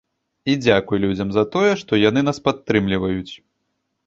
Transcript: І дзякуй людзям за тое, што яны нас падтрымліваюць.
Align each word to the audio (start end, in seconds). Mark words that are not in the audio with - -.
І 0.53 0.53
дзякуй 0.63 1.01
людзям 1.03 1.29
за 1.35 1.43
тое, 1.57 1.71
што 1.83 2.01
яны 2.09 2.25
нас 2.29 2.37
падтрымліваюць. 2.49 3.33